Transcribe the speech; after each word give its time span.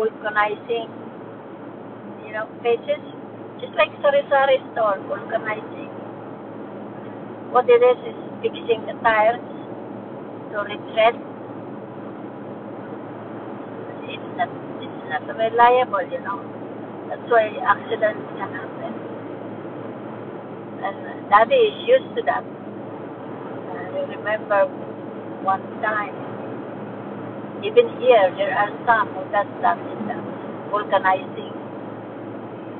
vulcanizing, 0.00 0.88
you 2.24 2.32
know, 2.32 2.46
places. 2.64 3.02
Just 3.60 3.74
like 3.76 3.92
Sari-Sari 4.00 4.56
store, 4.72 4.96
vulcanizing. 5.04 5.90
What 7.52 7.68
it 7.68 7.82
is 7.82 7.98
is 8.08 8.18
fixing 8.40 8.86
the 8.86 8.94
tires 9.04 9.42
to 10.52 10.58
retread. 10.64 11.14
It's 14.08 14.30
not, 14.38 14.48
it's 14.80 15.02
not 15.10 15.26
reliable, 15.36 16.06
you 16.10 16.20
know. 16.24 16.40
That's 17.08 17.28
why 17.28 17.50
accidents 17.74 18.24
can 18.38 18.50
happen. 18.54 18.92
And 20.80 21.28
Daddy 21.28 21.60
is 21.68 21.88
used 21.88 22.16
to 22.16 22.22
that. 22.22 22.44
I 22.44 24.00
remember 24.16 24.64
one 25.44 25.62
time, 25.82 26.14
even 27.62 27.88
here, 28.00 28.32
there 28.36 28.56
are 28.56 28.72
some 28.86 29.08
who 29.12 29.20
does 29.30 29.46
that 29.60 29.76
in 29.76 30.08
uh, 30.08 30.16
vulcanizing 30.72 31.52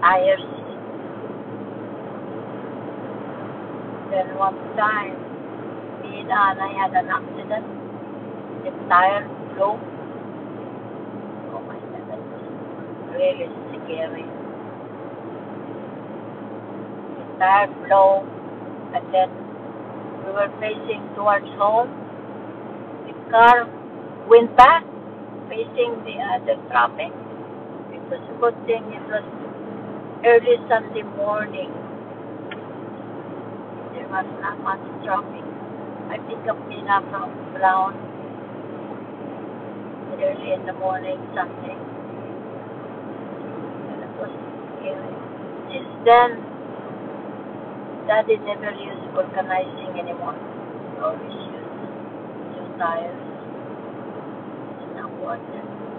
tires. 0.01 0.41
Then 4.11 4.35
one 4.41 4.57
time, 4.77 5.21
me 6.01 6.21
and 6.21 6.33
Anna 6.33 6.67
had 6.81 6.93
an 6.97 7.09
accident. 7.13 7.67
The 8.65 8.71
tire 8.89 9.29
blew. 9.53 9.77
Oh 11.53 11.61
my 11.69 11.77
God, 11.77 12.05
that 12.09 12.21
was 12.33 12.45
really 13.13 13.49
scary. 13.85 14.25
The 17.19 17.25
tire 17.39 17.69
blew, 17.69 18.25
and 18.97 19.05
then 19.13 19.31
we 20.25 20.33
were 20.33 20.51
facing 20.59 21.05
towards 21.15 21.47
home. 21.61 21.93
The 23.07 23.13
car 23.31 23.80
went 24.31 24.57
back, 24.57 24.85
facing 25.51 25.91
the 26.07 26.15
uh, 26.23 26.39
other 26.39 26.55
traffic. 26.71 27.11
It 27.91 28.03
was 28.07 28.23
a 28.31 28.35
good 28.39 28.55
thing 28.63 28.87
it 28.95 29.03
was 29.11 29.27
early 30.23 30.55
Sunday 30.71 31.03
morning. 31.19 31.75
There 33.91 34.07
was 34.07 34.31
not 34.39 34.63
much 34.63 34.87
traffic. 35.03 35.43
I 36.15 36.23
pick 36.31 36.47
up 36.47 36.63
Mina 36.71 37.03
from 37.11 37.35
Brown 37.59 37.99
early 40.15 40.53
in 40.55 40.63
the 40.65 40.75
morning 40.79 41.19
Sunday. 41.35 41.75
And 43.91 43.99
it 44.07 44.15
was 44.15 44.31
scary. 44.79 45.11
Since 45.75 45.91
then, 46.07 46.39
Daddy 48.07 48.39
never 48.47 48.71
used 48.79 49.11
vulcanizing 49.11 49.99
anymore. 49.99 50.39
Always 51.03 51.35
used 51.51 51.75
two 52.55 52.79
tires. 52.79 53.31
Not 55.31 55.39
it. 55.55 55.90